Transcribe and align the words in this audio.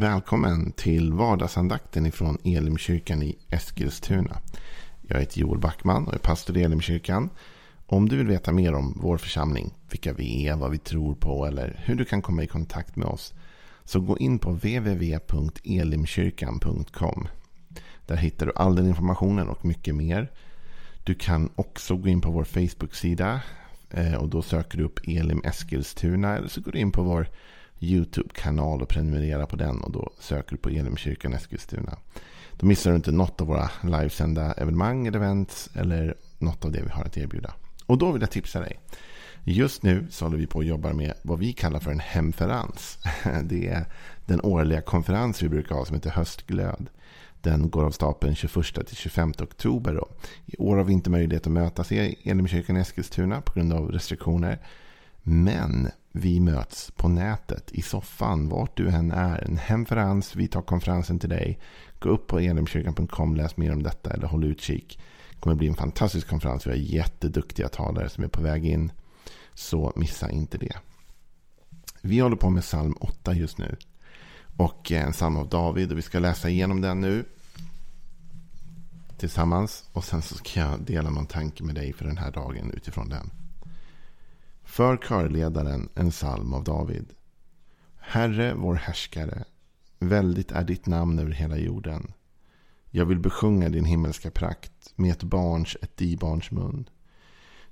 Välkommen 0.00 0.72
till 0.72 1.12
vardagsandakten 1.12 2.06
ifrån 2.06 2.38
Elimkyrkan 2.44 3.22
i 3.22 3.38
Eskilstuna. 3.50 4.40
Jag 5.02 5.20
heter 5.20 5.40
Joel 5.40 5.58
Backman 5.58 6.06
och 6.06 6.14
är 6.14 6.18
pastor 6.18 6.56
i 6.56 6.62
Elimkyrkan. 6.62 7.30
Om 7.86 8.08
du 8.08 8.16
vill 8.16 8.26
veta 8.26 8.52
mer 8.52 8.74
om 8.74 8.98
vår 9.02 9.18
församling, 9.18 9.74
vilka 9.90 10.12
vi 10.12 10.46
är, 10.46 10.56
vad 10.56 10.70
vi 10.70 10.78
tror 10.78 11.14
på 11.14 11.46
eller 11.46 11.80
hur 11.84 11.94
du 11.94 12.04
kan 12.04 12.22
komma 12.22 12.42
i 12.42 12.46
kontakt 12.46 12.96
med 12.96 13.06
oss 13.06 13.34
så 13.84 14.00
gå 14.00 14.18
in 14.18 14.38
på 14.38 14.50
www.elimkyrkan.com. 14.50 17.28
Där 18.06 18.16
hittar 18.16 18.46
du 18.46 18.52
all 18.56 18.76
den 18.76 18.86
informationen 18.86 19.48
och 19.48 19.64
mycket 19.64 19.94
mer. 19.94 20.32
Du 21.04 21.14
kan 21.14 21.50
också 21.54 21.96
gå 21.96 22.08
in 22.08 22.20
på 22.20 22.30
vår 22.30 22.44
Facebook-sida 22.44 23.40
eh, 23.90 24.14
och 24.14 24.28
då 24.28 24.42
söker 24.42 24.78
du 24.78 24.84
upp 24.84 25.08
Elim 25.08 25.42
Eskilstuna 25.44 26.36
eller 26.36 26.48
så 26.48 26.60
går 26.60 26.72
du 26.72 26.78
in 26.78 26.92
på 26.92 27.02
vår 27.02 27.28
YouTube-kanal 27.80 28.82
och 28.82 28.88
prenumerera 28.88 29.46
på 29.46 29.56
den 29.56 29.80
och 29.80 29.92
då 29.92 30.12
söker 30.20 30.50
du 30.50 30.56
på 30.56 30.68
Elimkyrkan 30.68 31.34
Eskilstuna. 31.34 31.98
Då 32.56 32.66
missar 32.66 32.90
du 32.90 32.96
inte 32.96 33.12
något 33.12 33.40
av 33.40 33.46
våra 33.46 33.70
livesända 33.82 34.52
evenemang 34.52 35.06
eller 35.06 35.18
events 35.18 35.70
eller 35.74 36.14
något 36.38 36.64
av 36.64 36.72
det 36.72 36.82
vi 36.82 36.88
har 36.88 37.04
att 37.04 37.16
erbjuda. 37.16 37.54
Och 37.86 37.98
då 37.98 38.12
vill 38.12 38.22
jag 38.22 38.30
tipsa 38.30 38.60
dig. 38.60 38.80
Just 39.44 39.82
nu 39.82 40.06
så 40.10 40.24
håller 40.24 40.38
vi 40.38 40.46
på 40.46 40.58
att 40.58 40.66
jobba 40.66 40.92
med 40.92 41.14
vad 41.22 41.38
vi 41.38 41.52
kallar 41.52 41.80
för 41.80 41.90
en 41.90 42.00
hemferens. 42.00 42.98
Det 43.42 43.68
är 43.68 43.84
den 44.26 44.40
årliga 44.40 44.80
konferens 44.80 45.42
vi 45.42 45.48
brukar 45.48 45.74
ha 45.74 45.84
som 45.84 45.94
heter 45.94 46.10
Höstglöd. 46.10 46.90
Den 47.42 47.70
går 47.70 47.84
av 47.84 47.90
stapeln 47.90 48.34
21-25 48.34 49.42
oktober. 49.42 49.94
Då. 49.94 50.08
I 50.46 50.56
år 50.56 50.76
har 50.76 50.84
vi 50.84 50.92
inte 50.92 51.10
möjlighet 51.10 51.46
att 51.46 51.52
mötas 51.52 51.92
i 51.92 52.18
Elimkyrkan 52.24 52.76
Eskilstuna 52.76 53.40
på 53.40 53.52
grund 53.52 53.72
av 53.72 53.90
restriktioner. 53.90 54.58
Men 55.22 55.88
vi 56.18 56.40
möts 56.40 56.90
på 56.90 57.08
nätet, 57.08 57.72
i 57.72 57.82
soffan, 57.82 58.48
vart 58.48 58.76
du 58.76 58.88
än 58.88 59.10
är. 59.10 59.44
En 59.44 59.56
hemferens, 59.56 60.36
vi 60.36 60.48
tar 60.48 60.62
konferensen 60.62 61.18
till 61.18 61.28
dig. 61.28 61.58
Gå 61.98 62.08
upp 62.08 62.26
på 62.26 62.40
elimkyrkan.com, 62.40 63.36
läs 63.36 63.56
mer 63.56 63.72
om 63.72 63.82
detta 63.82 64.10
eller 64.10 64.26
håll 64.26 64.44
utkik. 64.44 65.00
Det 65.30 65.40
kommer 65.40 65.56
bli 65.56 65.68
en 65.68 65.74
fantastisk 65.74 66.28
konferens. 66.28 66.66
Vi 66.66 66.70
har 66.70 66.76
jätteduktiga 66.76 67.68
talare 67.68 68.08
som 68.08 68.24
är 68.24 68.28
på 68.28 68.42
väg 68.42 68.66
in. 68.66 68.92
Så 69.54 69.92
missa 69.96 70.30
inte 70.30 70.58
det. 70.58 70.76
Vi 72.00 72.18
håller 72.18 72.36
på 72.36 72.50
med 72.50 72.62
psalm 72.62 72.92
8 73.00 73.34
just 73.34 73.58
nu. 73.58 73.76
Och 74.56 74.92
eh, 74.92 75.06
en 75.06 75.12
psalm 75.12 75.36
av 75.36 75.48
David. 75.48 75.92
Och 75.92 75.98
vi 75.98 76.02
ska 76.02 76.18
läsa 76.18 76.48
igenom 76.48 76.80
den 76.80 77.00
nu. 77.00 77.24
Tillsammans. 79.18 79.84
Och 79.92 80.04
sen 80.04 80.22
så 80.22 80.34
ska 80.34 80.60
jag 80.60 80.80
dela 80.80 81.10
någon 81.10 81.26
tanke 81.26 81.64
med 81.64 81.74
dig 81.74 81.92
för 81.92 82.04
den 82.04 82.18
här 82.18 82.30
dagen 82.30 82.70
utifrån 82.70 83.08
den. 83.08 83.30
För 84.68 84.96
körledaren 84.96 85.88
en 85.94 86.10
psalm 86.10 86.54
av 86.54 86.64
David. 86.64 87.14
Herre 87.98 88.54
vår 88.54 88.74
härskare. 88.74 89.44
Väldigt 89.98 90.52
är 90.52 90.64
ditt 90.64 90.86
namn 90.86 91.18
över 91.18 91.30
hela 91.30 91.56
jorden. 91.56 92.12
Jag 92.90 93.06
vill 93.06 93.18
besjunga 93.18 93.68
din 93.68 93.84
himmelska 93.84 94.30
prakt 94.30 94.92
med 94.96 95.12
ett 95.12 95.22
barns, 95.22 95.76
ett 95.82 95.96
dibarns 95.96 96.50
mun. 96.50 96.88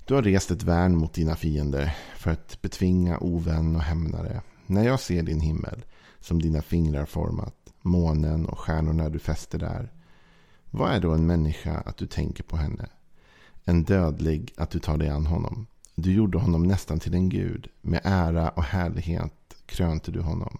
Du 0.05 0.13
har 0.13 0.21
rest 0.21 0.51
ett 0.51 0.63
värn 0.63 0.97
mot 0.97 1.13
dina 1.13 1.35
fiender 1.35 1.97
för 2.15 2.31
att 2.31 2.61
betvinga 2.61 3.17
ovän 3.19 3.75
och 3.75 3.81
hämnare. 3.81 4.41
När 4.65 4.83
jag 4.83 4.99
ser 4.99 5.23
din 5.23 5.41
himmel 5.41 5.85
som 6.19 6.41
dina 6.41 6.61
fingrar 6.61 7.05
format, 7.05 7.73
månen 7.81 8.45
och 8.45 8.59
stjärnorna 8.59 9.09
du 9.09 9.19
fäster 9.19 9.59
där. 9.59 9.91
Vad 10.71 10.91
är 10.91 10.99
då 10.99 11.11
en 11.11 11.25
människa 11.25 11.77
att 11.77 11.97
du 11.97 12.07
tänker 12.07 12.43
på 12.43 12.57
henne? 12.57 12.89
En 13.63 13.83
dödlig 13.83 14.53
att 14.57 14.69
du 14.69 14.79
tar 14.79 14.97
dig 14.97 15.09
an 15.09 15.25
honom. 15.25 15.67
Du 15.99 16.13
gjorde 16.13 16.37
honom 16.37 16.63
nästan 16.63 16.99
till 16.99 17.13
en 17.13 17.29
gud. 17.29 17.67
Med 17.81 18.01
ära 18.03 18.49
och 18.49 18.63
härlighet 18.63 19.55
krönte 19.65 20.11
du 20.11 20.21
honom. 20.21 20.57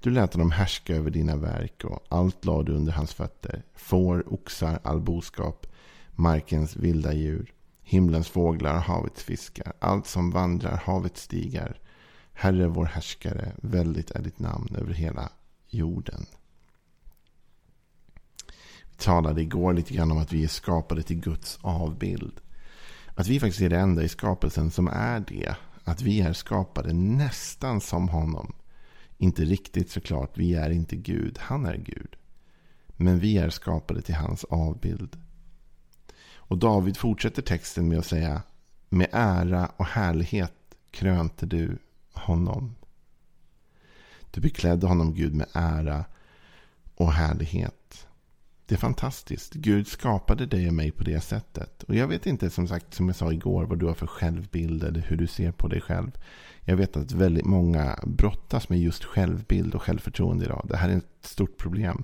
Du 0.00 0.10
lät 0.10 0.34
honom 0.34 0.50
härska 0.50 0.96
över 0.96 1.10
dina 1.10 1.36
verk 1.36 1.84
och 1.84 2.04
allt 2.08 2.44
lade 2.44 2.64
du 2.64 2.72
under 2.72 2.92
hans 2.92 3.14
fötter. 3.14 3.62
Får, 3.74 4.32
oxar, 4.32 4.78
all 4.82 5.00
boskap, 5.00 5.66
markens 6.10 6.76
vilda 6.76 7.12
djur, 7.12 7.52
himlens 7.82 8.28
fåglar, 8.28 8.78
havets 8.78 9.22
fiskar, 9.22 9.72
allt 9.78 10.06
som 10.06 10.30
vandrar 10.30 10.76
havets 10.76 11.22
stigar. 11.22 11.80
Herre 12.32 12.66
vår 12.66 12.84
härskare, 12.84 13.52
väldigt 13.62 14.10
är 14.10 14.22
ditt 14.22 14.38
namn 14.38 14.76
över 14.76 14.92
hela 14.92 15.28
jorden. 15.68 16.26
Vi 18.90 18.96
talade 18.96 19.42
igår 19.42 19.72
lite 19.72 19.94
grann 19.94 20.10
om 20.10 20.18
att 20.18 20.32
vi 20.32 20.44
är 20.44 20.48
skapade 20.48 21.02
till 21.02 21.20
Guds 21.20 21.58
avbild. 21.62 22.40
Att 23.14 23.28
vi 23.28 23.40
faktiskt 23.40 23.62
är 23.62 23.70
det 23.70 23.78
enda 23.78 24.02
i 24.02 24.08
skapelsen 24.08 24.70
som 24.70 24.88
är 24.88 25.20
det. 25.20 25.56
Att 25.84 26.02
vi 26.02 26.20
är 26.20 26.32
skapade 26.32 26.92
nästan 26.92 27.80
som 27.80 28.08
honom. 28.08 28.52
Inte 29.18 29.44
riktigt 29.44 29.90
såklart, 29.90 30.38
vi 30.38 30.54
är 30.54 30.70
inte 30.70 30.96
Gud, 30.96 31.38
han 31.40 31.66
är 31.66 31.76
Gud. 31.76 32.16
Men 32.96 33.18
vi 33.18 33.38
är 33.38 33.50
skapade 33.50 34.02
till 34.02 34.14
hans 34.14 34.44
avbild. 34.44 35.16
Och 36.34 36.58
David 36.58 36.96
fortsätter 36.96 37.42
texten 37.42 37.88
med 37.88 37.98
att 37.98 38.06
säga 38.06 38.42
Med 38.88 39.08
ära 39.12 39.70
och 39.76 39.86
härlighet 39.86 40.52
krönte 40.90 41.46
du 41.46 41.78
honom. 42.12 42.74
Du 44.30 44.40
beklädde 44.40 44.86
honom 44.86 45.14
Gud 45.14 45.34
med 45.34 45.46
ära 45.52 46.04
och 46.94 47.12
härlighet. 47.12 47.83
Det 48.66 48.74
är 48.74 48.78
fantastiskt. 48.78 49.54
Gud 49.54 49.86
skapade 49.86 50.46
dig 50.46 50.68
och 50.68 50.74
mig 50.74 50.90
på 50.90 51.04
det 51.04 51.20
sättet. 51.20 51.82
Och 51.82 51.94
jag 51.94 52.08
vet 52.08 52.26
inte, 52.26 52.50
som 52.50 52.68
sagt, 52.68 52.94
som 52.94 53.06
jag 53.06 53.16
sa 53.16 53.32
igår, 53.32 53.64
vad 53.64 53.78
du 53.78 53.86
har 53.86 53.94
för 53.94 54.06
självbild 54.06 54.84
eller 54.84 55.00
hur 55.00 55.16
du 55.16 55.26
ser 55.26 55.52
på 55.52 55.68
dig 55.68 55.80
själv. 55.80 56.10
Jag 56.60 56.76
vet 56.76 56.96
att 56.96 57.12
väldigt 57.12 57.44
många 57.44 57.98
brottas 58.06 58.68
med 58.68 58.80
just 58.80 59.04
självbild 59.04 59.74
och 59.74 59.82
självförtroende 59.82 60.44
idag. 60.44 60.66
Det 60.68 60.76
här 60.76 60.88
är 60.88 60.96
ett 60.96 61.04
stort 61.22 61.58
problem 61.58 62.02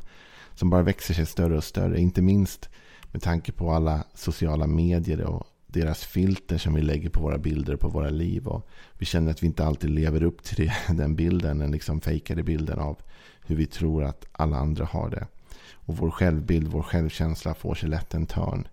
som 0.54 0.70
bara 0.70 0.82
växer 0.82 1.14
sig 1.14 1.26
större 1.26 1.56
och 1.56 1.64
större. 1.64 2.00
Inte 2.00 2.22
minst 2.22 2.68
med 3.12 3.22
tanke 3.22 3.52
på 3.52 3.72
alla 3.72 4.04
sociala 4.14 4.66
medier 4.66 5.20
och 5.20 5.46
deras 5.66 6.04
filter 6.04 6.58
som 6.58 6.74
vi 6.74 6.82
lägger 6.82 7.10
på 7.10 7.22
våra 7.22 7.38
bilder 7.38 7.74
och 7.74 7.80
på 7.80 7.88
våra 7.88 8.10
liv. 8.10 8.46
Och 8.46 8.68
vi 8.98 9.06
känner 9.06 9.30
att 9.30 9.42
vi 9.42 9.46
inte 9.46 9.64
alltid 9.64 9.90
lever 9.90 10.22
upp 10.22 10.42
till 10.42 10.72
den 10.88 11.16
bilden, 11.16 11.58
den 11.58 11.70
liksom 11.70 12.00
fejkade 12.00 12.42
bilden 12.42 12.78
av 12.78 12.98
hur 13.40 13.56
vi 13.56 13.66
tror 13.66 14.04
att 14.04 14.26
alla 14.32 14.56
andra 14.56 14.84
har 14.84 15.10
det. 15.10 15.26
Och 15.72 15.96
vår 15.96 16.10
självbild, 16.10 16.68
vår 16.68 16.82
självkänsla 16.82 17.54
får 17.54 17.74
sig 17.74 17.88
lätt 17.88 18.14
en 18.14 18.26
törn. 18.26 18.68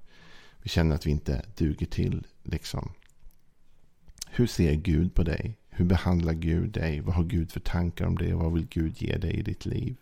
Vi 0.62 0.70
känner 0.70 0.96
att 0.96 1.06
vi 1.06 1.12
inte 1.12 1.46
duger 1.56 1.86
till. 1.86 2.28
liksom. 2.44 2.92
Hur 4.30 4.48
ser 4.48 4.74
Gud 4.74 5.14
på 5.14 5.24
dig? 5.24 5.58
Hur 5.70 5.86
behandlar 5.86 6.34
Gud 6.34 6.72
dig? 6.72 7.00
Vad 7.02 7.16
har 7.16 7.24
Gud 7.24 7.52
för 7.52 7.60
tankar 7.60 8.06
om 8.06 8.18
det? 8.18 8.34
Vad 8.34 8.54
vill 8.54 8.68
Gud 8.68 9.02
ge 9.02 9.18
dig 9.18 9.32
i 9.32 9.42
ditt 9.42 9.66
liv? 9.66 9.98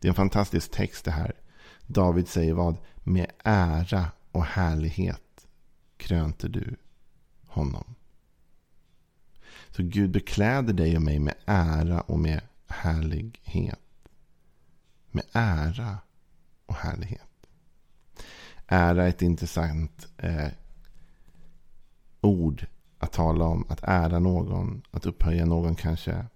Det 0.00 0.08
är 0.08 0.10
en 0.10 0.14
fantastisk 0.14 0.70
text 0.70 1.04
det 1.04 1.10
här. 1.10 1.32
David 1.86 2.28
säger 2.28 2.52
vad? 2.52 2.76
Med 2.96 3.30
ära 3.44 4.06
och 4.32 4.44
härlighet 4.44 5.46
krönte 5.96 6.48
du 6.48 6.76
honom. 7.46 7.94
Så 9.70 9.82
Gud 9.82 10.10
bekläder 10.10 10.72
dig 10.72 10.96
och 10.96 11.02
mig 11.02 11.18
med 11.18 11.34
ära 11.44 12.00
och 12.00 12.18
med 12.18 12.40
härlighet. 12.66 13.80
Med 15.16 15.24
ära 15.32 15.98
och 16.66 16.74
härlighet. 16.74 17.48
Ära 18.66 19.04
är 19.04 19.08
ett 19.08 19.22
intressant 19.22 20.06
eh, 20.18 20.48
ord 22.20 22.66
att 22.98 23.12
tala 23.12 23.44
om. 23.44 23.66
Att 23.68 23.82
ära 23.82 24.18
någon, 24.18 24.82
att 24.90 25.06
upphöja 25.06 25.44
någon 25.44 25.74
kanske. 25.74 26.26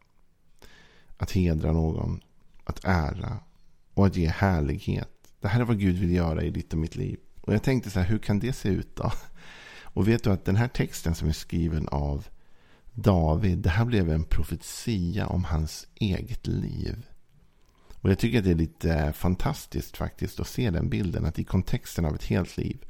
Att 1.17 1.31
hedra 1.31 1.73
någon, 1.73 2.21
att 2.65 2.85
ära 2.85 3.39
och 3.95 4.07
att 4.07 4.17
ge 4.17 4.29
härlighet. 4.29 5.33
Det 5.41 5.49
här 5.49 5.61
är 5.61 5.65
vad 5.65 5.81
Gud 5.81 5.99
vill 5.99 6.15
göra 6.15 6.43
i 6.43 6.51
ditt 6.51 6.73
och 6.73 6.79
mitt 6.79 6.97
liv. 6.97 7.19
Och 7.41 7.55
jag 7.55 7.63
tänkte 7.63 7.91
så 7.91 8.01
här, 8.01 8.07
hur 8.07 8.19
kan 8.19 8.39
det 8.39 8.53
se 8.53 8.69
ut 8.69 8.97
då? 8.97 9.13
Och 9.83 10.09
vet 10.09 10.25
du 10.25 10.31
att 10.31 10.45
den 10.45 10.57
här 10.57 10.69
texten 10.69 11.15
som 11.15 11.29
är 11.29 11.33
skriven 11.33 11.89
av 11.89 12.27
David, 12.95 13.59
det 13.59 13.71
här 13.71 13.85
blev 13.85 14.11
en 14.11 14.25
profetia 14.25 15.27
om 15.27 15.45
hans 15.45 15.87
eget 15.95 16.47
liv. 16.47 17.07
Och 18.01 18.11
jag 18.11 18.19
tycker 18.19 18.39
att 18.39 18.45
det 18.45 18.51
är 18.51 18.55
lite 18.55 18.95
eh, 18.95 19.13
fantastiskt 19.13 19.97
faktiskt 19.97 20.41
att 20.41 20.49
se 20.49 20.71
den 20.71 20.89
bilden. 20.89 21.25
Att 21.25 21.39
i 21.39 21.45
kontexten 21.45 22.05
av 22.05 22.15
ett 22.15 22.25
helt 22.25 22.57
liv. 22.57 22.85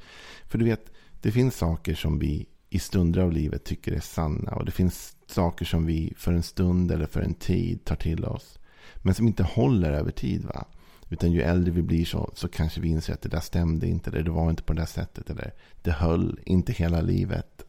För 0.47 0.59
du 0.59 0.65
vet, 0.65 0.91
det 1.21 1.33
finns 1.33 1.57
saker 1.57 1.95
som 1.95 2.19
vi 2.19 2.47
i 2.71 2.79
stunder 2.79 3.21
av 3.21 3.33
livet 3.33 3.65
tycker 3.65 3.93
är 3.93 4.01
sanna. 4.01 4.53
Och 4.53 4.65
det 4.65 4.73
finns 4.73 5.17
saker 5.27 5.65
som 5.65 5.87
vi 5.87 6.15
för 6.17 6.33
en 6.33 6.43
stund 6.43 6.93
eller 6.93 7.07
för 7.07 7.21
en 7.21 7.35
tid 7.35 7.85
tar 7.85 7.97
till 7.97 8.25
oss. 8.25 8.59
Men 8.97 9.15
som 9.15 9.27
inte 9.27 9.43
håller 9.43 9.93
över 9.93 10.11
tid. 10.11 10.45
va? 10.45 10.67
Utan 11.09 11.33
ju 11.33 11.43
äldre 11.43 11.73
vi 11.73 11.83
blir 11.83 12.05
så, 12.05 12.31
så 12.35 12.49
kanske 12.49 12.81
vi 12.81 12.89
inser 12.89 13.13
att 13.13 13.23
det 13.23 13.29
där 13.29 13.41
stämde 13.41 13.87
inte. 13.87 14.11
Eller 14.11 14.23
det 14.23 14.31
var 14.31 14.51
inte 14.51 14.63
på 14.63 14.73
det 14.73 14.81
där 14.81 14.87
sättet. 14.87 15.31
Eller 15.31 15.55
det 15.83 15.93
höll 15.93 16.41
inte 16.45 16.73
hela 16.73 17.01
livet. 17.01 17.65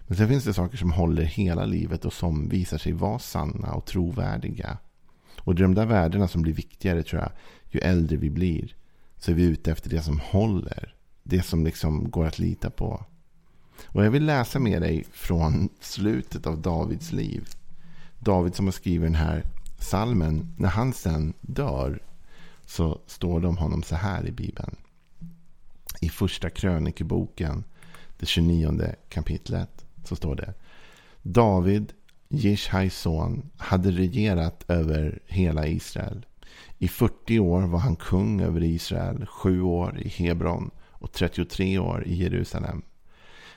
Men 0.00 0.16
sen 0.16 0.28
finns 0.28 0.44
det 0.44 0.54
saker 0.54 0.76
som 0.76 0.92
håller 0.92 1.22
hela 1.22 1.64
livet 1.64 2.04
och 2.04 2.12
som 2.12 2.48
visar 2.48 2.78
sig 2.78 2.92
vara 2.92 3.18
sanna 3.18 3.74
och 3.74 3.86
trovärdiga. 3.86 4.78
Och 5.48 5.54
det 5.54 5.60
är 5.60 5.62
de 5.62 5.74
där 5.74 5.86
värdena 5.86 6.28
som 6.28 6.42
blir 6.42 6.52
viktigare 6.52 7.02
tror 7.02 7.22
jag. 7.22 7.32
Ju 7.68 7.80
äldre 7.80 8.16
vi 8.16 8.30
blir. 8.30 8.76
Så 9.16 9.30
är 9.30 9.34
vi 9.34 9.44
ute 9.44 9.72
efter 9.72 9.90
det 9.90 10.02
som 10.02 10.20
håller. 10.20 10.94
Det 11.22 11.42
som 11.42 11.64
liksom 11.64 12.10
går 12.10 12.26
att 12.26 12.38
lita 12.38 12.70
på. 12.70 13.04
Och 13.86 14.04
jag 14.04 14.10
vill 14.10 14.24
läsa 14.24 14.58
med 14.58 14.82
dig 14.82 15.04
från 15.12 15.68
slutet 15.80 16.46
av 16.46 16.62
Davids 16.62 17.12
liv. 17.12 17.48
David 18.18 18.54
som 18.54 18.66
har 18.66 18.72
skrivit 18.72 19.06
den 19.06 19.14
här 19.14 19.44
salmen, 19.78 20.54
när 20.58 20.68
han 20.68 20.92
sen 20.92 21.34
dör, 21.40 22.02
så 22.66 23.00
står 23.06 23.40
det 23.40 23.48
om 23.48 23.58
honom 23.58 23.82
så 23.82 23.96
här 23.96 24.26
i 24.26 24.32
Bibeln. 24.32 24.76
I 26.00 26.08
första 26.08 26.50
krönikeboken, 26.50 27.64
det 28.18 28.26
29 28.26 28.94
kapitlet, 29.08 29.84
så 30.04 30.16
står 30.16 30.36
det. 30.36 30.54
David, 31.22 31.92
Jishajs 32.28 32.94
son, 32.94 33.50
hade 33.56 33.90
regerat 33.90 34.64
över 34.68 35.18
hela 35.26 35.66
Israel. 35.66 36.26
I 36.78 36.88
40 36.88 37.38
år 37.38 37.62
var 37.62 37.78
han 37.78 37.96
kung 37.96 38.40
över 38.40 38.62
Israel, 38.62 39.26
sju 39.26 39.62
år 39.62 39.98
i 39.98 40.08
Hebron 40.08 40.70
och 40.78 41.12
33 41.12 41.78
år 41.78 42.04
i 42.06 42.14
Jerusalem. 42.14 42.82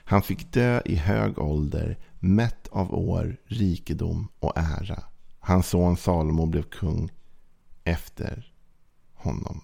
Han 0.03 0.21
fick 0.21 0.53
dö 0.53 0.81
i 0.85 0.95
hög 0.95 1.39
ålder, 1.39 1.97
mätt 2.19 2.67
av 2.67 2.93
år, 2.93 3.37
rikedom 3.45 4.27
och 4.39 4.53
ära. 4.55 5.03
Hans 5.39 5.67
son 5.67 5.97
Salomo 5.97 6.45
blev 6.45 6.63
kung 6.63 7.11
efter 7.83 8.53
honom. 9.13 9.61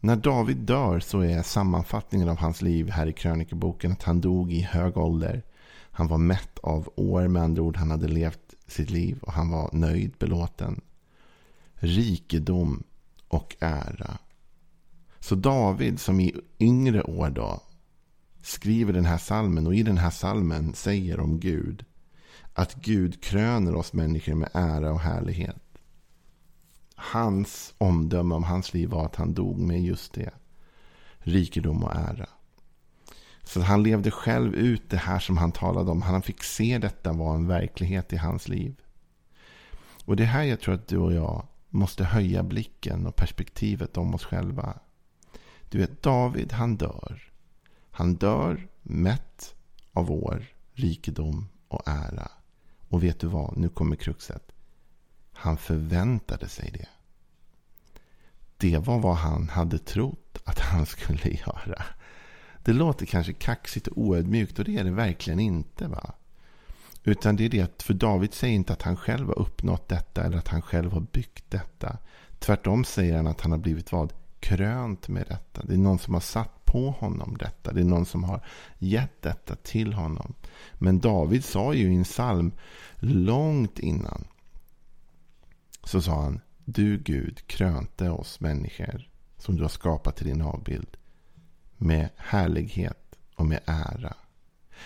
När 0.00 0.16
David 0.16 0.56
dör 0.56 1.00
så 1.00 1.20
är 1.20 1.42
sammanfattningen 1.42 2.28
av 2.28 2.36
hans 2.36 2.62
liv 2.62 2.90
här 2.90 3.06
i 3.06 3.12
krönikeboken 3.12 3.92
att 3.92 4.02
han 4.02 4.20
dog 4.20 4.52
i 4.52 4.60
hög 4.60 4.96
ålder. 4.96 5.42
Han 5.98 6.08
var 6.08 6.18
mätt 6.18 6.58
av 6.58 6.92
år, 6.96 7.28
med 7.28 7.42
andra 7.42 7.62
ord. 7.62 7.76
Han 7.76 7.90
hade 7.90 8.08
levt 8.08 8.54
sitt 8.66 8.90
liv 8.90 9.18
och 9.22 9.32
han 9.32 9.50
var 9.50 9.70
nöjd, 9.72 10.12
belåten. 10.18 10.80
Rikedom 11.74 12.82
och 13.28 13.56
ära. 13.60 14.18
Så 15.20 15.34
David 15.34 16.00
som 16.00 16.20
i 16.20 16.34
yngre 16.58 17.02
år 17.02 17.30
då 17.30 17.62
skriver 18.42 18.92
den 18.92 19.04
här 19.04 19.18
salmen 19.18 19.66
och 19.66 19.74
i 19.74 19.82
den 19.82 19.98
här 19.98 20.10
salmen 20.10 20.74
säger 20.74 21.20
om 21.20 21.40
Gud 21.40 21.84
att 22.52 22.74
Gud 22.74 23.22
kröner 23.22 23.74
oss 23.74 23.92
människor 23.92 24.34
med 24.34 24.50
ära 24.52 24.92
och 24.92 25.00
härlighet. 25.00 25.78
Hans 26.94 27.74
omdöme 27.78 28.34
om 28.34 28.44
hans 28.44 28.74
liv 28.74 28.88
var 28.88 29.06
att 29.06 29.16
han 29.16 29.34
dog 29.34 29.58
med 29.58 29.82
just 29.82 30.12
det. 30.12 30.30
Rikedom 31.18 31.84
och 31.84 31.94
ära. 31.94 32.28
Så 33.48 33.60
han 33.60 33.82
levde 33.82 34.10
själv 34.10 34.54
ut 34.54 34.90
det 34.90 34.96
här 34.96 35.18
som 35.18 35.36
han 35.36 35.52
talade 35.52 35.90
om. 35.90 36.02
Han 36.02 36.22
fick 36.22 36.42
se 36.42 36.78
detta 36.78 37.12
vara 37.12 37.34
en 37.34 37.46
verklighet 37.46 38.12
i 38.12 38.16
hans 38.16 38.48
liv. 38.48 38.80
Och 40.04 40.16
det 40.16 40.22
är 40.22 40.26
här 40.26 40.42
jag 40.42 40.60
tror 40.60 40.74
att 40.74 40.88
du 40.88 40.96
och 40.96 41.12
jag 41.12 41.46
måste 41.68 42.04
höja 42.04 42.42
blicken 42.42 43.06
och 43.06 43.16
perspektivet 43.16 43.96
om 43.96 44.14
oss 44.14 44.24
själva. 44.24 44.78
Du 45.68 45.78
vet, 45.78 46.02
David 46.02 46.52
han 46.52 46.76
dör. 46.76 47.32
Han 47.90 48.14
dör 48.14 48.68
mätt 48.82 49.54
av 49.92 50.10
år, 50.10 50.44
rikedom 50.72 51.48
och 51.68 51.82
ära. 51.86 52.30
Och 52.88 53.02
vet 53.02 53.20
du 53.20 53.26
vad? 53.26 53.56
Nu 53.56 53.68
kommer 53.68 53.96
kruxet. 53.96 54.52
Han 55.32 55.56
förväntade 55.56 56.48
sig 56.48 56.70
det. 56.70 56.88
Det 58.56 58.78
var 58.78 58.98
vad 58.98 59.16
han 59.16 59.48
hade 59.48 59.78
trott 59.78 60.38
att 60.44 60.58
han 60.58 60.86
skulle 60.86 61.28
göra. 61.46 61.84
Det 62.68 62.74
låter 62.74 63.06
kanske 63.06 63.32
kaxigt 63.32 63.86
och 63.86 63.98
oödmjukt 63.98 64.58
och 64.58 64.64
det 64.64 64.76
är 64.76 64.84
det 64.84 64.90
verkligen 64.90 65.40
inte. 65.40 65.88
va? 65.88 66.12
Utan 67.04 67.36
det 67.36 67.44
är 67.44 67.48
det, 67.48 67.82
för 67.82 67.94
David 67.94 68.34
säger 68.34 68.54
inte 68.54 68.72
att 68.72 68.82
han 68.82 68.96
själv 68.96 69.26
har 69.26 69.38
uppnått 69.38 69.88
detta 69.88 70.24
eller 70.24 70.38
att 70.38 70.48
han 70.48 70.62
själv 70.62 70.92
har 70.92 71.00
byggt 71.00 71.44
detta. 71.48 71.98
Tvärtom 72.38 72.84
säger 72.84 73.16
han 73.16 73.26
att 73.26 73.40
han 73.40 73.50
har 73.50 73.58
blivit 73.58 73.92
vad? 73.92 74.12
Krönt 74.40 75.08
med 75.08 75.26
detta. 75.28 75.62
Det 75.62 75.74
är 75.74 75.78
någon 75.78 75.98
som 75.98 76.14
har 76.14 76.20
satt 76.20 76.64
på 76.64 76.90
honom 76.90 77.36
detta. 77.38 77.72
Det 77.72 77.80
är 77.80 77.84
någon 77.84 78.06
som 78.06 78.24
har 78.24 78.44
gett 78.78 79.22
detta 79.22 79.56
till 79.56 79.92
honom. 79.92 80.34
Men 80.74 81.00
David 81.00 81.44
sa 81.44 81.74
ju 81.74 81.92
i 81.92 81.96
en 81.96 82.04
psalm 82.04 82.52
långt 82.96 83.78
innan. 83.78 84.24
Så 85.84 86.02
sa 86.02 86.22
han. 86.22 86.40
Du 86.64 86.98
Gud 86.98 87.46
krönte 87.46 88.10
oss 88.10 88.40
människor 88.40 89.08
som 89.38 89.56
du 89.56 89.62
har 89.62 89.68
skapat 89.68 90.16
till 90.16 90.26
din 90.26 90.42
avbild. 90.42 90.96
Med 91.78 92.08
härlighet 92.16 93.16
och 93.34 93.46
med 93.46 93.60
ära. 93.64 94.14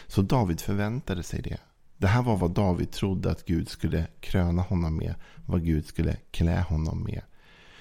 Så 0.07 0.23
David 0.23 0.61
förväntade 0.61 1.23
sig 1.23 1.43
det. 1.43 1.59
Det 1.97 2.07
här 2.07 2.23
var 2.23 2.37
vad 2.37 2.51
David 2.51 2.91
trodde 2.91 3.31
att 3.31 3.47
Gud 3.47 3.69
skulle 3.69 4.07
kröna 4.21 4.63
honom 4.63 4.97
med. 4.97 5.15
Vad 5.47 5.65
Gud 5.65 5.87
skulle 5.87 6.17
klä 6.31 6.61
honom 6.61 7.03
med. 7.03 7.23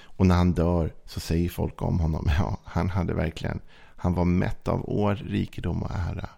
Och 0.02 0.26
när 0.26 0.34
han 0.34 0.52
dör 0.52 0.94
så 1.04 1.20
säger 1.20 1.48
folk 1.48 1.82
om 1.82 2.00
honom. 2.00 2.30
Ja, 2.38 2.58
han 2.64 2.90
hade 2.90 3.14
verkligen 3.14 3.60
han 4.02 4.14
var 4.14 4.24
mätt 4.24 4.68
av 4.68 4.90
år, 4.90 5.14
rikedom 5.14 5.82
och 5.82 5.90
ära. 5.90 6.28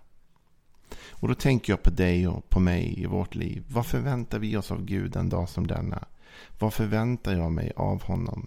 Och 1.11 1.29
då 1.29 1.35
tänker 1.35 1.73
jag 1.73 1.83
på 1.83 1.91
dig 1.91 2.29
och 2.29 2.49
på 2.49 2.61
mig 2.61 3.03
i 3.03 3.07
vårt 3.07 3.35
liv. 3.35 3.65
Vad 3.69 3.87
förväntar 3.87 4.39
vi 4.39 4.57
oss 4.57 4.71
av 4.71 4.85
Gud 4.85 5.17
en 5.17 5.29
dag 5.29 5.49
som 5.49 5.67
denna? 5.67 6.05
Vad 6.59 6.75
förväntar 6.75 7.33
jag 7.33 7.53
mig 7.53 7.73
av 7.77 8.03
honom? 8.03 8.47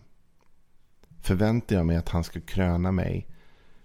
Förväntar 1.21 1.75
jag 1.75 1.85
mig 1.85 1.97
att 1.97 2.09
han 2.09 2.23
ska 2.23 2.41
kröna 2.41 2.91
mig 2.91 3.27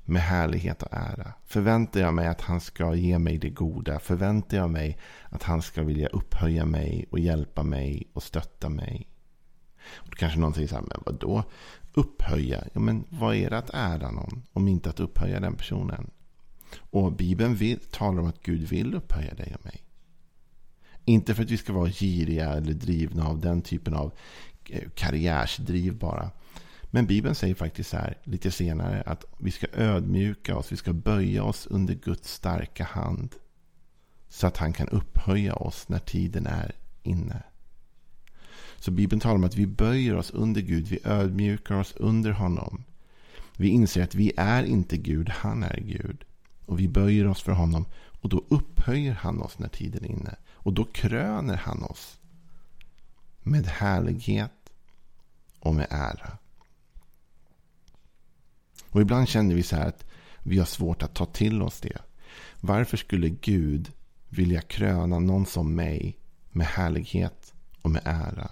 med 0.05 0.23
härlighet 0.23 0.83
och 0.83 0.93
ära? 0.93 1.33
Förväntar 1.45 2.01
jag 2.01 2.15
mig 2.15 2.27
att 2.27 2.41
han 2.41 2.61
ska 2.61 2.95
ge 2.95 3.19
mig 3.19 3.39
det 3.39 3.51
goda? 3.51 3.99
Förväntar 3.99 4.57
jag 4.57 4.71
mig 4.71 4.99
att 5.29 5.43
han 5.43 5.63
ska 5.63 5.83
vilja 5.83 6.09
upphöja 6.09 6.67
mig 6.67 7.07
och 7.11 7.19
hjälpa 7.19 7.63
mig 7.63 8.09
och 8.13 8.23
stötta 8.23 8.69
mig? 8.69 9.09
Och 9.95 10.09
då 10.11 10.17
kanske 10.17 10.39
någon 10.39 10.55
säger 10.55 10.69
så 10.69 10.75
här, 10.75 10.83
men 10.83 11.03
vadå? 11.07 11.45
upphöja, 11.95 12.65
ja, 12.73 12.81
men 12.81 13.05
vad 13.09 13.37
är 13.37 13.51
det 13.51 13.59
att 13.59 13.71
ära 13.75 14.11
någon 14.11 14.43
om 14.53 14.69
inte 14.69 14.91
att 14.91 15.01
upphöja 15.01 15.41
den 15.41 15.57
personen? 15.57 16.11
Och 16.91 17.13
Bibeln 17.13 17.55
vill, 17.55 17.81
talar 17.81 18.21
om 18.21 18.27
att 18.27 18.43
Gud 18.43 18.69
vill 18.69 18.95
upphöja 18.95 19.35
dig 19.35 19.55
och 19.59 19.65
mig. 19.65 19.83
Inte 21.05 21.35
för 21.35 21.43
att 21.43 21.51
vi 21.51 21.57
ska 21.57 21.73
vara 21.73 21.89
giriga 21.91 22.53
eller 22.53 22.73
drivna 22.73 23.27
av 23.27 23.41
den 23.41 23.63
typen 23.63 23.95
av 23.95 24.13
eh, 24.71 24.89
karriärsdriv 24.95 25.99
bara. 25.99 26.31
Men 26.95 27.07
Bibeln 27.07 27.35
säger 27.35 27.55
faktiskt 27.55 27.93
här 27.93 28.19
lite 28.25 28.51
senare 28.51 29.03
att 29.07 29.25
vi 29.39 29.51
ska 29.51 29.67
ödmjuka 29.73 30.57
oss, 30.57 30.73
vi 30.73 30.77
ska 30.77 30.93
böja 30.93 31.45
oss 31.45 31.67
under 31.67 31.95
Guds 31.95 32.33
starka 32.33 32.85
hand. 32.85 33.35
Så 34.29 34.47
att 34.47 34.57
han 34.57 34.73
kan 34.73 34.89
upphöja 34.89 35.55
oss 35.55 35.89
när 35.89 35.99
tiden 35.99 36.47
är 36.47 36.73
inne. 37.03 37.43
Så 38.79 38.91
Bibeln 38.91 39.21
talar 39.21 39.35
om 39.35 39.45
att 39.45 39.57
vi 39.57 39.67
böjer 39.67 40.17
oss 40.17 40.31
under 40.31 40.61
Gud. 40.61 40.87
Vi 40.89 40.99
ödmjukar 41.05 41.75
oss 41.75 41.95
under 41.97 42.31
honom. 42.31 42.85
Vi 43.57 43.69
inser 43.69 44.03
att 44.03 44.15
vi 44.15 44.33
är 44.37 44.63
inte 44.63 44.97
Gud, 44.97 45.29
han 45.29 45.63
är 45.63 45.81
Gud. 45.81 46.25
Och 46.67 46.81
vi 46.81 46.89
böjer 46.89 47.27
oss 47.27 47.43
för 47.43 47.53
honom. 47.53 47.85
Och 48.21 48.29
då 48.29 48.45
upphöjer 48.49 49.15
han 49.15 49.43
oss 49.43 49.59
när 49.59 49.69
tiden 49.69 50.05
är 50.05 50.09
inne. 50.09 50.35
Och 50.53 50.73
då 50.73 50.85
kröner 50.85 51.57
han 51.57 51.83
oss. 51.83 52.19
Med 53.43 53.67
härlighet 53.67 54.73
och 55.59 55.75
med 55.75 55.87
ära. 55.91 56.39
Och 58.93 59.01
ibland 59.01 59.29
känner 59.29 59.55
vi 59.55 59.63
så 59.63 59.77
här 59.77 59.89
att 59.89 60.05
vi 60.43 60.59
har 60.59 60.67
svårt 60.67 61.03
att 61.03 61.15
ta 61.15 61.27
till 61.27 61.63
oss 61.63 61.81
det. 61.81 61.99
Varför 62.61 62.97
skulle 62.97 63.29
Gud 63.29 63.93
vilja 64.29 64.61
kröna 64.61 65.19
någon 65.19 65.47
som 65.47 65.75
mig 65.75 66.19
med 66.51 66.67
härlighet 66.67 67.55
och 67.83 67.91
med 67.91 68.03
ära? 68.05 68.51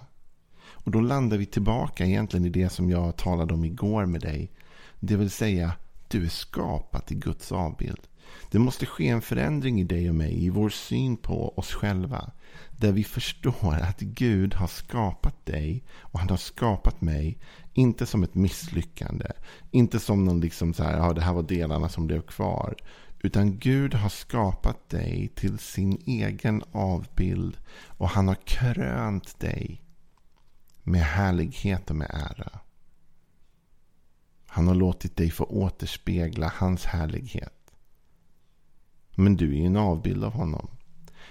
Och 0.83 0.91
då 0.91 1.01
landar 1.01 1.37
vi 1.37 1.45
tillbaka 1.45 2.05
egentligen 2.05 2.45
i 2.45 2.49
det 2.49 2.69
som 2.69 2.89
jag 2.89 3.17
talade 3.17 3.53
om 3.53 3.65
igår 3.65 4.05
med 4.05 4.21
dig. 4.21 4.51
Det 4.99 5.15
vill 5.15 5.29
säga, 5.29 5.73
du 6.07 6.25
är 6.25 6.29
skapad 6.29 7.03
i 7.07 7.15
Guds 7.15 7.51
avbild. 7.51 8.07
Det 8.51 8.59
måste 8.59 8.85
ske 8.85 9.07
en 9.07 9.21
förändring 9.21 9.81
i 9.81 9.83
dig 9.83 10.09
och 10.09 10.15
mig, 10.15 10.45
i 10.45 10.49
vår 10.49 10.69
syn 10.69 11.17
på 11.17 11.57
oss 11.57 11.73
själva. 11.73 12.31
Där 12.71 12.91
vi 12.91 13.03
förstår 13.03 13.73
att 13.73 13.99
Gud 13.99 14.53
har 14.53 14.67
skapat 14.67 15.45
dig 15.45 15.83
och 15.99 16.19
han 16.19 16.29
har 16.29 16.37
skapat 16.37 17.01
mig. 17.01 17.37
Inte 17.73 18.05
som 18.05 18.23
ett 18.23 18.35
misslyckande. 18.35 19.25
Inte 19.71 19.99
som 19.99 20.25
någon 20.25 20.41
liksom 20.41 20.73
så 20.73 20.83
här, 20.83 20.97
ja 20.97 21.13
det 21.13 21.21
här 21.21 21.33
var 21.33 21.43
delarna 21.43 21.89
som 21.89 22.07
blev 22.07 22.21
kvar. 22.21 22.75
Utan 23.19 23.57
Gud 23.57 23.93
har 23.93 24.09
skapat 24.09 24.89
dig 24.89 25.31
till 25.35 25.59
sin 25.59 26.01
egen 26.05 26.63
avbild. 26.71 27.57
Och 27.87 28.09
han 28.09 28.27
har 28.27 28.37
krönt 28.45 29.39
dig 29.39 29.81
med 30.83 31.01
härlighet 31.01 31.89
och 31.89 31.95
med 31.95 32.11
ära. 32.13 32.59
Han 34.47 34.67
har 34.67 34.75
låtit 34.75 35.15
dig 35.15 35.31
få 35.31 35.43
återspegla 35.43 36.51
hans 36.55 36.85
härlighet. 36.85 37.60
Men 39.21 39.35
du 39.35 39.49
är 39.55 39.59
ju 39.59 39.65
en 39.65 39.77
avbild 39.77 40.23
av 40.23 40.33
honom. 40.33 40.67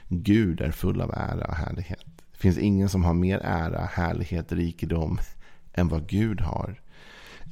Gud 0.08 0.60
är 0.60 0.70
full 0.70 1.00
av 1.00 1.10
ära 1.10 1.44
och 1.44 1.54
härlighet. 1.54 2.04
Det 2.32 2.38
finns 2.38 2.58
ingen 2.58 2.88
som 2.88 3.04
har 3.04 3.14
mer 3.14 3.38
ära, 3.38 3.84
härlighet, 3.84 4.52
rikedom 4.52 5.18
än 5.72 5.88
vad 5.88 6.08
Gud 6.08 6.40
har. 6.40 6.80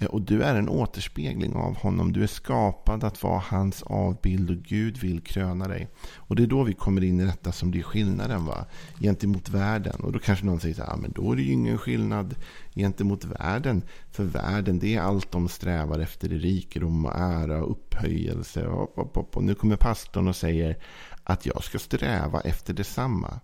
Och 0.07 0.23
du 0.23 0.43
är 0.43 0.55
en 0.55 0.69
återspegling 0.69 1.55
av 1.55 1.77
honom. 1.77 2.13
Du 2.13 2.23
är 2.23 2.27
skapad 2.27 3.05
att 3.05 3.23
vara 3.23 3.43
hans 3.47 3.83
avbild 3.83 4.51
och 4.51 4.57
Gud 4.57 4.99
vill 4.99 5.21
kröna 5.21 5.69
dig. 5.69 5.89
Och 6.15 6.37
det 6.37 6.43
är 6.43 6.47
då 6.47 6.63
vi 6.63 6.73
kommer 6.73 7.05
in 7.05 7.21
i 7.21 7.25
detta 7.25 7.53
som 7.53 7.71
blir 7.71 7.83
skillnaden 7.83 8.45
va? 8.45 8.67
gentemot 9.01 9.49
världen. 9.49 10.01
Och 10.01 10.13
då 10.13 10.19
kanske 10.19 10.47
någon 10.47 10.61
säger 10.61 10.75
så 10.75 10.83
här, 10.83 10.93
ah, 10.93 10.97
men 10.97 11.13
då 11.13 11.33
är 11.33 11.37
det 11.37 11.43
ju 11.43 11.53
ingen 11.53 11.79
skillnad 11.79 12.35
gentemot 12.75 13.25
världen. 13.25 13.83
För 14.11 14.25
världen, 14.25 14.79
det 14.79 14.95
är 14.95 15.01
allt 15.01 15.33
de 15.33 15.49
strävar 15.49 15.99
efter 15.99 16.33
i 16.33 16.39
rikedom 16.39 17.05
och 17.05 17.15
ära 17.17 17.65
och 17.65 17.71
upphöjelse. 17.71 18.67
Och, 18.67 18.99
och, 18.99 19.17
och, 19.17 19.37
och 19.37 19.45
nu 19.45 19.55
kommer 19.55 19.77
pastorn 19.77 20.29
och 20.29 20.37
säger 20.37 20.79
att 21.25 21.47
jag 21.47 21.65
ska 21.65 21.79
sträva 21.79 22.41
efter 22.41 22.75
detsamma. 22.75 23.41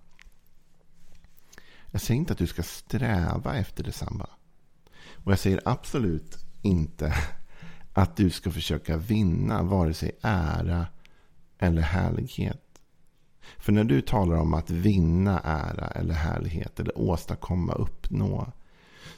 Jag 1.90 2.00
säger 2.00 2.18
inte 2.18 2.32
att 2.32 2.38
du 2.38 2.46
ska 2.46 2.62
sträva 2.62 3.56
efter 3.56 3.84
detsamma. 3.84 4.26
Och 5.24 5.32
jag 5.32 5.38
säger 5.38 5.60
absolut 5.64 6.43
inte 6.64 7.14
att 7.92 8.16
du 8.16 8.30
ska 8.30 8.50
försöka 8.50 8.96
vinna 8.96 9.62
vare 9.62 9.94
sig 9.94 10.12
ära 10.22 10.86
eller 11.58 11.82
härlighet. 11.82 12.60
För 13.58 13.72
när 13.72 13.84
du 13.84 14.00
talar 14.00 14.36
om 14.36 14.54
att 14.54 14.70
vinna 14.70 15.40
ära 15.40 15.86
eller 15.86 16.14
härlighet 16.14 16.80
eller 16.80 16.98
åstadkomma, 16.98 17.72
uppnå. 17.72 18.52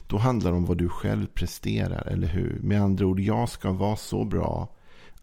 Då 0.07 0.17
handlar 0.17 0.51
det 0.51 0.57
om 0.57 0.65
vad 0.65 0.77
du 0.77 0.89
själv 0.89 1.27
presterar, 1.27 2.07
eller 2.07 2.27
hur? 2.27 2.59
Med 2.63 2.81
andra 2.81 3.05
ord, 3.05 3.19
jag 3.19 3.49
ska 3.49 3.71
vara 3.71 3.95
så 3.95 4.25
bra 4.25 4.69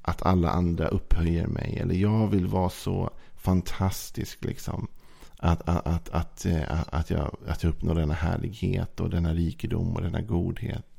att 0.03 0.23
alla 0.23 0.51
andra 0.51 0.89
upphöjer 0.89 1.47
mig. 1.47 1.79
Eller 1.81 1.95
jag 1.95 2.29
vill 2.29 2.47
vara 2.47 2.71
så 2.71 3.11
fantastisk 3.35 4.45
liksom. 4.45 4.89
Att, 5.39 5.69
att, 5.69 5.87
att, 5.87 6.09
att, 6.09 6.47
eh, 6.47 6.83
att, 6.87 7.11
jag, 7.11 7.37
att 7.47 7.63
jag 7.63 7.71
uppnår 7.71 7.95
denna 7.95 8.15
härlighet 8.15 9.01
och 9.01 9.11
denna 9.11 9.35
rikedom 9.35 9.97
och 9.97 10.03
denna 10.03 10.21
godhet. 10.21 10.94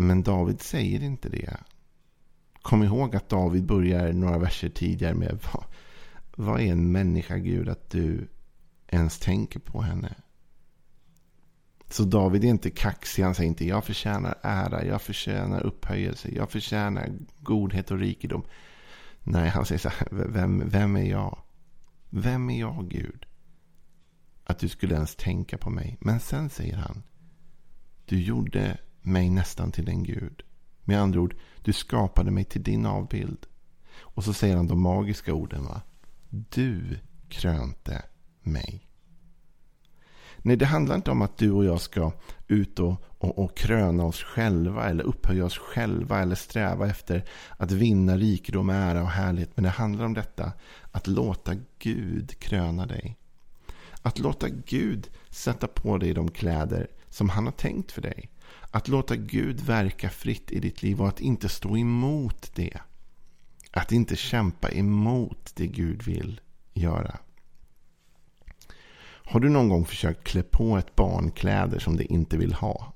Men 0.00 0.22
David 0.22 0.60
säger 0.60 1.02
inte 1.02 1.28
det. 1.28 1.56
Kom 2.62 2.82
ihåg 2.82 3.16
att 3.16 3.28
David 3.28 3.66
börjar 3.66 4.12
några 4.12 4.38
verser 4.38 4.68
tidigare 4.68 5.14
med 5.14 5.38
vad, 5.52 5.64
vad 6.36 6.60
är 6.60 6.72
en 6.72 6.92
människa 6.92 7.36
Gud 7.36 7.68
att 7.68 7.90
du 7.90 8.28
ens 8.88 9.18
tänker 9.18 9.60
på 9.60 9.82
henne? 9.82 10.14
Så 11.88 12.04
David 12.04 12.44
är 12.44 12.48
inte 12.48 12.70
kaxig. 12.70 13.22
Han 13.22 13.34
säger 13.34 13.48
inte 13.48 13.66
jag 13.66 13.84
förtjänar 13.84 14.38
ära, 14.42 14.84
jag 14.84 15.02
förtjänar 15.02 15.66
upphöjelse, 15.66 16.28
jag 16.34 16.50
förtjänar 16.50 17.12
godhet 17.40 17.90
och 17.90 17.98
rikedom. 17.98 18.42
Nej, 19.22 19.48
han 19.48 19.66
säger 19.66 19.78
så 19.78 19.88
här, 19.88 20.08
vem, 20.10 20.68
vem 20.68 20.96
är 20.96 21.10
jag? 21.10 21.38
Vem 22.10 22.50
är 22.50 22.60
jag 22.60 22.88
Gud? 22.88 23.26
Att 24.44 24.58
du 24.58 24.68
skulle 24.68 24.94
ens 24.94 25.16
tänka 25.16 25.58
på 25.58 25.70
mig. 25.70 25.96
Men 26.00 26.20
sen 26.20 26.50
säger 26.50 26.76
han, 26.76 27.02
du 28.04 28.22
gjorde 28.22 28.78
mig 29.02 29.30
nästan 29.30 29.72
till 29.72 29.88
en 29.88 30.02
Gud. 30.02 30.42
Med 30.84 31.00
andra 31.00 31.20
ord, 31.20 31.36
du 31.62 31.72
skapade 31.72 32.30
mig 32.30 32.44
till 32.44 32.62
din 32.62 32.86
avbild. 32.86 33.46
Och 33.98 34.24
så 34.24 34.32
säger 34.32 34.56
han 34.56 34.66
de 34.66 34.82
magiska 34.82 35.34
orden. 35.34 35.64
va? 35.64 35.80
Du 36.30 36.98
krönte 37.28 38.02
mig. 38.42 38.86
Nej, 40.42 40.56
det 40.56 40.66
handlar 40.66 40.94
inte 40.94 41.10
om 41.10 41.22
att 41.22 41.38
du 41.38 41.50
och 41.50 41.64
jag 41.64 41.80
ska 41.80 42.12
ut 42.48 42.78
och, 42.78 43.02
och, 43.18 43.38
och 43.38 43.56
kröna 43.56 44.04
oss 44.04 44.22
själva 44.22 44.88
eller 44.88 45.04
upphöja 45.04 45.44
oss 45.44 45.58
själva 45.58 46.20
eller 46.20 46.34
sträva 46.34 46.86
efter 46.86 47.24
att 47.56 47.72
vinna 47.72 48.16
rikedom, 48.16 48.70
ära 48.70 49.02
och 49.02 49.08
härlighet. 49.08 49.50
Men 49.54 49.62
det 49.62 49.70
handlar 49.70 50.04
om 50.04 50.14
detta, 50.14 50.52
att 50.90 51.06
låta 51.06 51.52
Gud 51.78 52.38
kröna 52.38 52.86
dig. 52.86 53.16
Att 54.02 54.18
låta 54.18 54.48
Gud 54.48 55.10
sätta 55.30 55.66
på 55.66 55.98
dig 55.98 56.14
de 56.14 56.30
kläder 56.30 56.86
som 57.08 57.28
han 57.28 57.44
har 57.44 57.52
tänkt 57.52 57.92
för 57.92 58.02
dig. 58.02 58.30
Att 58.70 58.88
låta 58.88 59.16
Gud 59.16 59.60
verka 59.60 60.10
fritt 60.10 60.50
i 60.50 60.60
ditt 60.60 60.82
liv 60.82 61.00
och 61.00 61.08
att 61.08 61.20
inte 61.20 61.48
stå 61.48 61.76
emot 61.76 62.50
det. 62.54 62.80
Att 63.70 63.92
inte 63.92 64.16
kämpa 64.16 64.70
emot 64.70 65.52
det 65.54 65.66
Gud 65.66 66.02
vill 66.02 66.40
göra. 66.74 67.18
Har 69.30 69.40
du 69.40 69.48
någon 69.48 69.68
gång 69.68 69.84
försökt 69.84 70.24
klä 70.24 70.42
på 70.42 70.76
ett 70.76 70.96
barn 70.96 71.30
kläder 71.30 71.78
som 71.78 71.96
det 71.96 72.12
inte 72.12 72.36
vill 72.36 72.52
ha? 72.52 72.92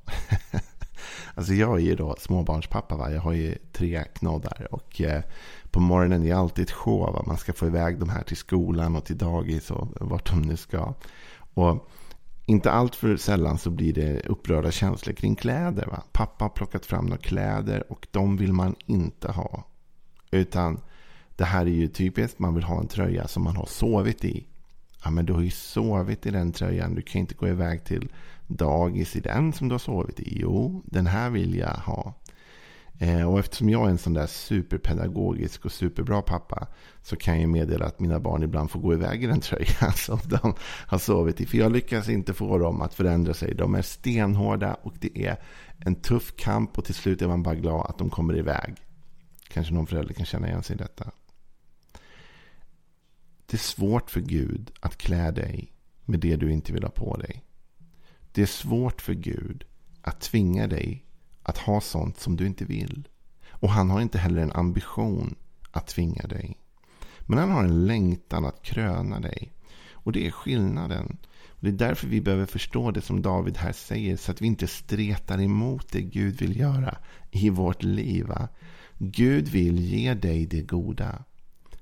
alltså 1.35 1.55
jag 1.55 1.77
är 1.77 1.85
ju 1.85 1.97
då 1.97 2.17
småbarnspappa. 2.19 2.97
Va? 2.97 3.11
Jag 3.11 3.21
har 3.21 3.33
ju 3.33 3.59
tre 3.73 4.05
knoddar. 4.05 4.67
Och 4.71 5.01
eh, 5.01 5.23
på 5.71 5.81
morgonen 5.81 6.23
är 6.23 6.27
det 6.27 6.33
alltid 6.33 6.63
ett 6.63 6.71
show. 6.71 7.13
Va? 7.13 7.25
Man 7.27 7.37
ska 7.37 7.53
få 7.53 7.67
iväg 7.67 7.99
de 7.99 8.09
här 8.09 8.23
till 8.23 8.37
skolan 8.37 8.97
och 8.97 9.05
till 9.05 9.19
dagis 9.19 9.71
och 9.71 9.89
vart 10.01 10.31
de 10.31 10.43
nu 10.43 10.57
ska. 10.57 10.95
Och 11.55 11.91
inte 12.47 12.71
allt 12.71 12.95
för 12.95 13.17
sällan 13.17 13.59
så 13.59 13.71
blir 13.71 13.93
det 13.93 14.21
upprörda 14.27 14.71
känslor 14.71 15.15
kring 15.15 15.37
kläder. 15.37 15.87
Va? 15.87 16.03
Pappa 16.13 16.45
har 16.45 16.51
plockat 16.51 16.87
fram 16.87 17.05
några 17.05 17.23
kläder 17.23 17.93
och 17.93 18.07
de 18.11 18.37
vill 18.37 18.53
man 18.53 18.75
inte 18.87 19.33
ha. 19.33 19.65
Utan 20.31 20.81
det 21.37 21.45
här 21.45 21.67
är 21.67 21.71
ju 21.71 21.89
typiskt. 21.89 22.39
Man 22.39 22.55
vill 22.55 22.65
ha 22.65 22.81
en 22.81 22.89
tröja 22.89 23.29
som 23.29 23.45
man 23.45 23.57
har 23.57 23.67
sovit 23.67 24.25
i. 24.25 24.47
Ja, 25.05 25.11
men 25.11 25.27
du 25.27 25.33
har 25.33 25.41
ju 25.41 25.51
sovit 25.51 26.27
i 26.27 26.31
den 26.31 26.53
tröjan. 26.53 26.95
Du 26.95 27.03
kan 27.03 27.21
inte 27.21 27.35
gå 27.35 27.49
iväg 27.49 27.85
till 27.85 28.13
dagis 28.47 29.17
i 29.17 29.21
den 29.21 29.53
som 29.53 29.69
du 29.69 29.75
har 29.75 29.79
sovit 29.79 30.21
i. 30.21 30.39
Jo, 30.41 30.83
den 30.85 31.07
här 31.07 31.31
vill 31.31 31.55
jag 31.55 31.69
ha. 31.69 32.15
Eh, 32.99 33.31
och 33.31 33.39
eftersom 33.39 33.71
jag 33.71 33.87
är 33.87 33.91
en 33.91 33.99
sån 33.99 34.13
där 34.13 34.27
superpedagogisk 34.27 35.65
och 35.65 35.73
superbra 35.73 36.23
pappa 36.23 36.67
så 37.03 37.17
kan 37.17 37.41
jag 37.41 37.51
meddela 37.51 37.87
att 37.87 38.01
mina 38.01 38.21
barn 38.21 38.43
ibland 38.43 38.71
får 38.71 38.81
gå 38.81 38.95
iväg 38.95 39.25
i 39.25 39.27
den 39.27 39.41
tröjan 39.41 39.93
som 39.93 40.19
de 40.25 40.55
har 40.61 40.99
sovit 40.99 41.41
i. 41.41 41.47
För 41.47 41.59
jag 41.59 41.73
lyckas 41.73 42.09
inte 42.09 42.35
få 42.35 42.59
dem 42.59 42.83
att 42.83 42.95
förändra 42.95 43.35
sig. 43.35 43.55
De 43.55 43.75
är 43.75 43.83
stenhårda 43.83 44.75
och 44.75 44.95
det 45.01 45.27
är 45.27 45.37
en 45.79 45.95
tuff 45.95 46.37
kamp 46.37 46.79
och 46.79 46.85
till 46.85 46.95
slut 46.95 47.23
är 47.23 47.29
man 47.29 47.43
bara 47.43 47.55
glad 47.55 47.87
att 47.87 47.99
de 47.99 48.11
kommer 48.11 48.37
iväg. 48.37 48.75
Kanske 49.49 49.75
någon 49.75 49.87
förälder 49.87 50.15
kan 50.15 50.27
känna 50.27 50.49
igen 50.49 50.63
sig 50.63 50.77
i 50.77 50.79
detta. 50.79 51.11
Det 53.47 53.57
är 53.57 53.59
svårt 53.59 54.11
för 54.11 54.21
Gud 54.21 54.71
att 54.81 54.97
klä 54.97 55.31
dig 55.31 55.73
med 56.05 56.21
det 56.21 56.37
du 56.37 56.53
inte 56.53 56.73
vill 56.73 56.83
ha 56.83 56.91
på 56.91 57.17
dig. 57.17 57.45
Det 58.33 58.43
är 58.43 58.47
svårt 58.47 59.03
för 59.03 59.15
Gud 59.15 59.65
att 60.03 60.21
tvinga 60.21 60.67
dig 60.67 61.04
att 61.45 61.59
ha 61.59 61.81
sånt 61.81 62.21
som 62.21 62.37
du 62.37 62.47
inte 62.47 62.65
vill. 62.65 63.09
Och 63.51 63.71
han 63.71 63.91
har 63.91 64.01
inte 64.01 64.19
heller 64.19 64.43
en 64.43 64.53
ambition 64.53 65.35
att 65.71 65.87
tvinga 65.87 66.23
dig. 66.23 66.57
Men 67.21 67.39
han 67.39 67.51
har 67.51 67.65
en 67.65 67.87
längtan 67.87 68.45
att 68.45 68.63
kröna 68.63 69.21
dig. 69.21 69.53
Och 69.93 70.13
det 70.13 70.27
är 70.27 70.31
skillnaden. 70.31 71.17
Och 71.49 71.61
det 71.61 71.69
är 71.69 71.89
därför 71.89 72.07
vi 72.07 72.21
behöver 72.21 72.47
förstå 72.47 72.91
det 72.91 73.01
som 73.01 73.23
David 73.23 73.57
här 73.57 73.73
säger. 73.73 74.17
Så 74.17 74.31
att 74.31 74.43
vi 74.43 74.47
inte 74.47 74.67
stretar 74.67 75.41
emot 75.41 75.93
det 75.93 76.03
Gud 76.03 76.41
vill 76.41 76.61
göra 76.61 76.99
i 77.31 77.51
vårt 77.51 77.83
liv. 77.83 78.27
Gud 78.99 79.49
vill 79.49 79.81
ge 79.81 80.15
dig 80.15 80.47
det 80.47 80.63
goda. 80.63 81.25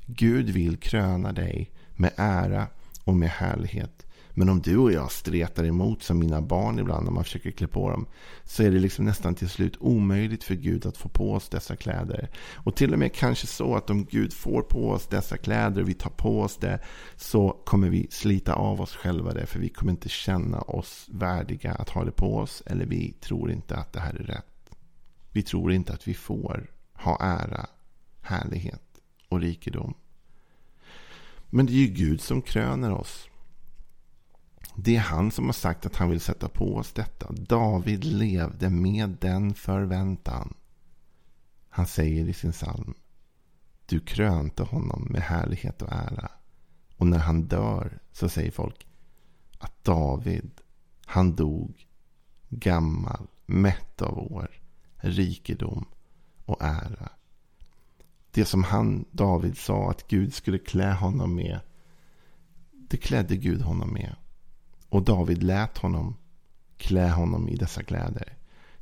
Gud 0.07 0.50
vill 0.50 0.76
kröna 0.76 1.33
dig 1.33 1.71
med 1.95 2.12
ära 2.16 2.66
och 3.04 3.14
med 3.14 3.31
härlighet. 3.31 4.07
Men 4.35 4.49
om 4.49 4.61
du 4.61 4.77
och 4.77 4.93
jag 4.93 5.12
stretar 5.12 5.65
emot 5.65 6.03
som 6.03 6.19
mina 6.19 6.43
barn 6.43 6.79
ibland 6.79 7.05
när 7.05 7.12
man 7.12 7.25
försöker 7.25 7.51
klä 7.51 7.67
på 7.67 7.91
dem. 7.91 8.07
Så 8.45 8.62
är 8.62 8.71
det 8.71 8.79
liksom 8.79 9.05
nästan 9.05 9.35
till 9.35 9.49
slut 9.49 9.77
omöjligt 9.81 10.45
för 10.45 10.55
Gud 10.55 10.87
att 10.87 10.97
få 10.97 11.09
på 11.09 11.33
oss 11.33 11.49
dessa 11.49 11.77
kläder. 11.77 12.31
Och 12.55 12.77
till 12.77 12.93
och 12.93 12.99
med 12.99 13.15
kanske 13.15 13.47
så 13.47 13.77
att 13.77 13.91
om 13.91 14.05
Gud 14.05 14.33
får 14.33 14.62
på 14.62 14.91
oss 14.91 15.07
dessa 15.07 15.37
kläder 15.37 15.83
och 15.83 15.89
vi 15.89 15.95
tar 15.95 16.11
på 16.11 16.41
oss 16.41 16.57
det. 16.57 16.79
Så 17.17 17.51
kommer 17.65 17.89
vi 17.89 18.07
slita 18.11 18.55
av 18.55 18.81
oss 18.81 18.97
själva 18.97 19.33
det. 19.33 19.47
För 19.47 19.59
vi 19.59 19.69
kommer 19.69 19.93
inte 19.93 20.09
känna 20.09 20.61
oss 20.61 21.07
värdiga 21.12 21.73
att 21.73 21.89
ha 21.89 22.05
det 22.05 22.12
på 22.12 22.37
oss. 22.37 22.62
Eller 22.67 22.87
vi 22.87 23.12
tror 23.12 23.51
inte 23.51 23.77
att 23.77 23.93
det 23.93 24.01
här 24.01 24.15
är 24.15 24.25
rätt. 24.25 24.77
Vi 25.33 25.43
tror 25.43 25.73
inte 25.73 25.93
att 25.93 26.09
vi 26.09 26.15
får 26.15 26.71
ha 26.95 27.19
ära, 27.21 27.67
härlighet 28.21 28.83
och 29.29 29.41
rikedom. 29.41 29.95
Men 31.51 31.67
det 31.67 31.73
är 31.73 31.77
ju 31.77 31.87
Gud 31.87 32.21
som 32.21 32.43
kröner 32.43 32.93
oss. 32.93 33.29
Det 34.76 34.97
är 34.97 35.00
han 35.00 35.31
som 35.31 35.45
har 35.45 35.52
sagt 35.52 35.87
att 35.87 35.97
han 35.97 36.11
vill 36.11 36.21
sätta 36.21 36.49
på 36.49 36.76
oss 36.76 36.93
detta. 36.93 37.33
David 37.33 38.05
levde 38.05 38.71
med 38.71 39.17
den 39.21 39.55
förväntan. 39.55 40.55
Han 41.69 41.87
säger 41.87 42.29
i 42.29 42.33
sin 42.33 42.52
psalm. 42.52 42.95
Du 43.87 44.00
krönte 44.00 44.62
honom 44.62 45.07
med 45.11 45.23
härlighet 45.23 45.83
och 45.83 45.93
ära. 45.93 46.31
Och 46.97 47.07
när 47.07 47.19
han 47.19 47.43
dör 47.43 47.99
så 48.12 48.29
säger 48.29 48.50
folk 48.50 48.87
att 49.59 49.85
David, 49.85 50.50
han 51.07 51.35
dog 51.35 51.87
gammal, 52.49 53.26
mätt 53.47 54.02
av 54.02 54.19
år, 54.19 54.50
rikedom 54.97 55.85
och 56.45 56.62
ära. 56.62 57.09
Det 58.31 58.45
som 58.45 58.64
han, 58.64 59.05
David, 59.11 59.59
sa 59.59 59.91
att 59.91 60.09
Gud 60.09 60.35
skulle 60.35 60.59
klä 60.59 60.93
honom 60.93 61.35
med. 61.35 61.61
Det 62.73 62.97
klädde 62.97 63.37
Gud 63.37 63.62
honom 63.62 63.93
med. 63.93 64.17
Och 64.93 65.03
David 65.03 65.43
lät 65.43 65.79
honom 65.79 66.17
klä 66.77 67.11
honom 67.11 67.49
i 67.49 67.57
dessa 67.57 67.83
kläder. 67.83 68.37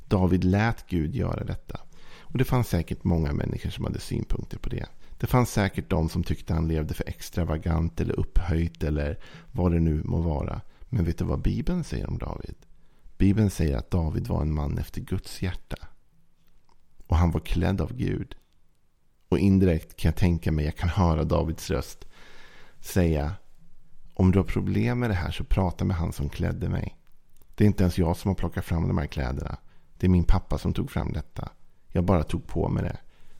David 0.07 0.43
lät 0.43 0.87
Gud 0.89 1.15
göra 1.15 1.43
detta. 1.43 1.79
Och 2.19 2.37
det 2.37 2.45
fanns 2.45 2.67
säkert 2.67 3.03
många 3.03 3.33
människor 3.33 3.69
som 3.69 3.85
hade 3.85 3.99
synpunkter 3.99 4.57
på 4.57 4.69
det. 4.69 4.85
Det 5.17 5.27
fanns 5.27 5.51
säkert 5.51 5.89
de 5.89 6.09
som 6.09 6.23
tyckte 6.23 6.53
han 6.53 6.67
levde 6.67 6.93
för 6.93 7.09
extravagant 7.09 8.01
eller 8.01 8.19
upphöjt 8.19 8.83
eller 8.83 9.19
vad 9.51 9.71
det 9.71 9.79
nu 9.79 10.01
må 10.03 10.21
vara. 10.21 10.61
Men 10.89 11.05
vet 11.05 11.17
du 11.17 11.25
vad 11.25 11.41
Bibeln 11.41 11.83
säger 11.83 12.09
om 12.09 12.17
David? 12.17 12.55
Bibeln 13.17 13.49
säger 13.49 13.77
att 13.77 13.91
David 13.91 14.27
var 14.27 14.41
en 14.41 14.53
man 14.53 14.77
efter 14.77 15.01
Guds 15.01 15.41
hjärta. 15.41 15.87
Och 17.07 17.17
han 17.17 17.31
var 17.31 17.39
klädd 17.39 17.81
av 17.81 17.93
Gud. 17.93 18.35
Och 19.29 19.39
indirekt 19.39 19.95
kan 19.95 20.09
jag 20.09 20.15
tänka 20.15 20.51
mig, 20.51 20.65
jag 20.65 20.75
kan 20.75 20.89
höra 20.89 21.23
Davids 21.23 21.69
röst 21.69 22.05
säga 22.79 23.35
om 24.13 24.31
du 24.31 24.39
har 24.39 24.43
problem 24.43 24.99
med 24.99 25.09
det 25.09 25.13
här 25.13 25.31
så 25.31 25.43
prata 25.43 25.85
med 25.85 25.95
han 25.95 26.13
som 26.13 26.29
klädde 26.29 26.69
mig. 26.69 26.97
Det 27.55 27.63
är 27.63 27.67
inte 27.67 27.83
ens 27.83 27.97
jag 27.97 28.17
som 28.17 28.29
har 28.29 28.35
plockat 28.35 28.65
fram 28.65 28.87
de 28.87 28.97
här 28.97 29.07
kläderna. 29.07 29.57
Det 29.97 30.07
är 30.07 30.09
min 30.09 30.23
pappa 30.23 30.57
som 30.57 30.73
tog 30.73 30.91
fram 30.91 31.13
detta. 31.13 31.49
Jag 31.87 32.03
bara 32.03 32.23
tog 32.23 32.47
på 32.47 32.69
mig 32.69 32.83
det 32.83 32.97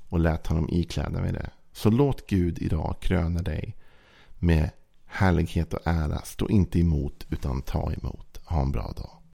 och 0.09 0.19
lät 0.19 0.47
honom 0.47 0.69
ikläda 0.69 1.21
mig 1.21 1.33
det. 1.33 1.49
Så 1.73 1.89
låt 1.89 2.27
Gud 2.27 2.59
idag 2.59 2.95
kröna 3.01 3.41
dig 3.41 3.75
med 4.39 4.69
Härlighet 5.13 5.73
och 5.73 5.87
ära, 5.87 6.21
stå 6.21 6.49
inte 6.49 6.79
emot 6.79 7.25
utan 7.29 7.61
ta 7.61 7.91
emot. 7.93 8.39
Ha 8.43 8.61
en 8.61 8.71
bra 8.71 8.93
dag. 8.97 9.20